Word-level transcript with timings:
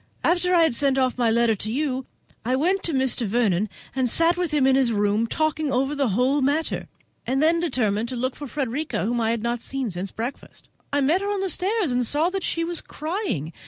After 0.23 0.55
I 0.55 0.63
had 0.63 0.73
sent 0.73 0.97
off 0.97 1.19
my 1.19 1.29
letter 1.29 1.53
to 1.53 1.71
you, 1.71 2.07
I 2.43 2.55
went 2.55 2.81
to 2.85 2.91
Mr. 2.91 3.27
Vernon, 3.27 3.69
and 3.95 4.09
sat 4.09 4.35
with 4.35 4.51
him 4.51 4.65
in 4.65 4.75
his 4.75 4.91
room 4.91 5.27
talking 5.27 5.71
over 5.71 5.93
the 5.93 6.07
whole 6.07 6.41
matter, 6.41 6.87
and 7.27 7.39
then 7.39 7.59
determined 7.59 8.09
to 8.09 8.15
look 8.15 8.35
for 8.35 8.47
Frederica, 8.47 9.05
whom 9.05 9.21
I 9.21 9.29
had 9.29 9.43
not 9.43 9.61
seen 9.61 9.91
since 9.91 10.09
breakfast. 10.11 10.69
I 10.91 11.01
met 11.01 11.21
her 11.21 11.31
on 11.31 11.41
the 11.41 11.51
stairs, 11.51 11.91
and 11.91 12.03
saw 12.03 12.31
that 12.31 12.41
she 12.41 12.63
was 12.63 12.81
crying. 12.81 13.53